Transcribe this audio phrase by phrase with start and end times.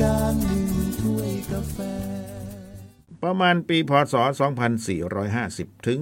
[0.00, 0.64] การหนึ่ง
[1.00, 1.78] ถ้วยกาแฟ
[3.22, 4.14] ประมาณปีพศ
[5.00, 6.00] 2450 ถึง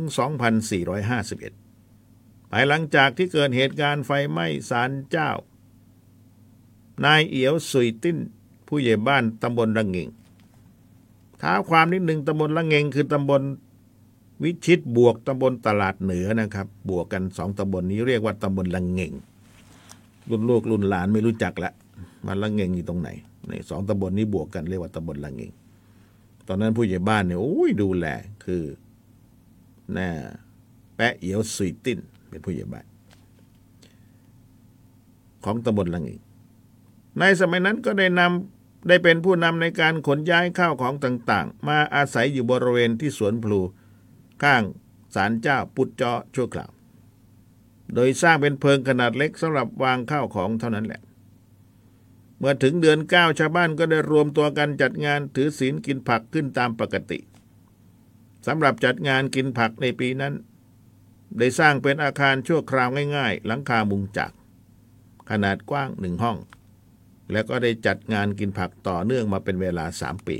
[1.64, 5.30] 2451 ภายหลังจากที่เกิดเหตุการณ์ไฟไหม้ศาลเจ้า
[7.04, 8.18] นายเอียวสุยติ้น
[8.68, 10.08] ผู้ใหญ่บ้านตำบลระเงง
[11.40, 13.42] ท้าความนิดหนึ่งตำบลระเงงคือตำบล
[14.42, 19.12] วิชิตบวกตำบลตลาดเหนือนะครับ บวกกันสองตำบลนี้เรียกว่าตำบลระเงง
[20.28, 21.72] รุ่นลูกรุ่นหลานไม่รู้จักละ
[22.26, 23.08] มันระเงงอยู่ตรงไหน
[23.48, 25.52] ในสองตำบลนี้บวกกันเรียกว่าตำบลระเงง
[26.48, 28.06] ตอนนั้นผู้ใหญ่บ้านเนี่ยโอ้ยดูแล
[28.44, 28.62] คือ
[29.94, 30.10] แน่
[30.96, 32.86] แปะเอียวสุยติ้นเป็นผู้ใหญ่บ้าน
[35.44, 36.16] ของตำบลลังอี
[37.18, 43.60] ในสมัยนั้นก็ได้นำได้เป็นผู้นำในการขนย้ายข้าวของต่างๆ มาอาศัยอยู่บริเวณที่สวนพลู
[44.42, 44.62] ข้าง
[45.14, 46.70] ศาลเจ้าปุจจาะชั่วคราว
[47.94, 51.02] โดยสร้างเป็นเพิงขนาดเล็กสำหรับวางข้าวของเท่านั้นแหละ
[52.46, 57.18] มื่อถึงเดือนเก้าชาวบ้านก็ได้รวมตัวกันจัดงานถือศีลกินผักขึ้นตามปกติ
[58.46, 60.34] สำหรับจัดงานกินผักในปีนั้น
[61.38, 64.32] ได้สร้างเป็นอาคารชั่วคราวง่าย ๆ หลังคามุงจัก
[65.30, 66.38] ขนาดกว้างหนึ่งห้อง
[67.32, 70.36] แล้วก็ได้จัดงานกินผักต่อเนื่องมาเป็นเวลาสามปี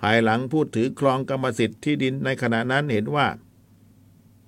[0.00, 3.26] ภายหลังผู้ถือครองกรรมสิทธิ์ที่ดินในขณะนั้นเห็นว่า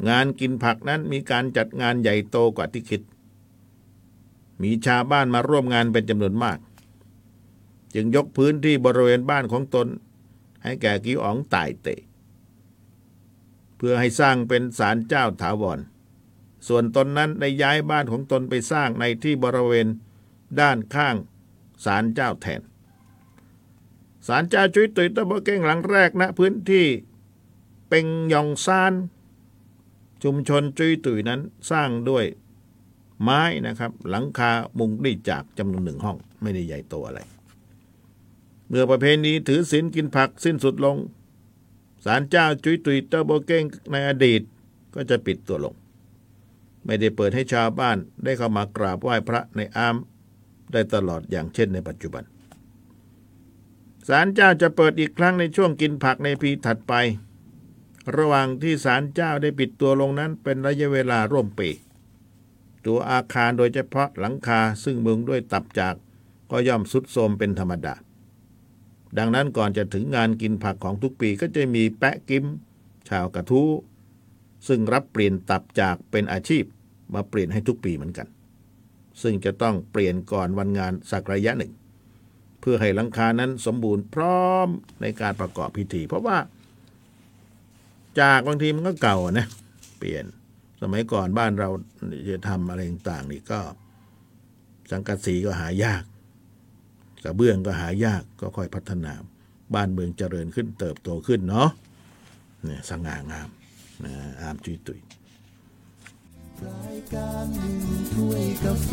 [0.08, 3.02] งานกินผักนั้นมีการจัดงานใหญ่โตกว่าที่คิด
[4.62, 6.58] มีชาวบ้านมาร่วมงานเป็นจำนวนมาก
[7.94, 9.88] จึงยกพื้นที่บริเวณบ้านของตน
[10.62, 12.00] ให้แก่กิวอ๋องตายเตะ
[13.76, 15.78] เพื่อให้สร้างเป็นศาลเจ้าถาวร
[16.68, 19.86] ส่วนตนนั้นได้ย้ายบ้านของตนไปสร้างในที่บริเวณ
[20.60, 21.16] ด้านข้าง
[21.84, 22.62] ศาลเจ้าแทน
[24.26, 26.86] ศาลเจ้าจุยตุยตะบเก้งหลังแรกณนะพื้นที่
[27.88, 28.92] เป็งยองซาน
[30.22, 32.24] ชุมชนจุยตุยนั้นสร้างด้วย
[33.22, 37.20] ไม้นะครับ หลังคามุงด้วยจากจำนวนหนึ่งห้อง ไม่ได้ใหญ่โตอะไร
[38.68, 40.96] เมื่อประเพณีถือศีลกินผักสิ้นสุดลง
[42.04, 44.42] ศาลเจ้าจุยตุยเตอร์โบเก้งในอดีต
[44.94, 45.74] ก็จะปิดตัวลง
[46.84, 49.96] ไม่ได้เปิดให้ชาวบ้านได้เข้ามากราบไหว้พระในอาม
[50.72, 52.24] ได้ตลอดอย่างเช่นในปัจจุบัน
[54.08, 56.94] ศาลเจ้าจะเปิดอีกครั้งในช่วงกินผักในปีถัดไป
[58.16, 61.68] ระหว่างที่ศาลเจ้าได้ปิดตัวลงนั้นเป็นระยะเวลาร่วมปี
[62.86, 65.94] ตัวอาคารโดยเฉพาะหลังคาซึ่งมุงด้วยตับจาก
[66.50, 67.94] ก็ย่อมสุดโทมเป็นธรรมดา
[69.18, 72.44] ดังนั้นก่อนจะถึงงานกินผักของทุกปีก็จะมีแปะกิม
[73.08, 73.70] ชาวกระทู้
[74.68, 76.64] ซึ่งรับเปลี่ยนตับจากเป็นอาชีพ
[77.14, 78.26] มาเปลี่ยนให้ทุกปีเหมือนกัน
[79.22, 81.72] ซึ่งจะต้องเปลี่ยนก่อนวันงานสักระยะหนึ่ง
[82.60, 84.68] เพื่อให้หลังคานั้นสมบูรณ์พร้อม
[85.00, 86.38] ในการประกอบพิธี เพราะว่า
[88.20, 89.46] จากบางทีมันก็เก่านะ
[89.98, 90.24] เปลี่ยน
[90.80, 91.68] สมัยก่อนบ้านเรา
[92.30, 93.60] จะทำอะไรต่างๆนี่ก็
[94.90, 96.02] สังกะสีก็หายาก
[97.24, 99.12] กระเบื้องก็หายากก็ค่อยพัฒนา
[99.74, 101.68] บ้านเมืองเจริญขึ้นเติบโตขึ้นเนาะ
[102.64, 103.48] เนี่ยสง่างาม
[104.04, 105.00] นะอามจุยตุย
[106.66, 108.90] รายการหนึ่งถ้วยกาแฟ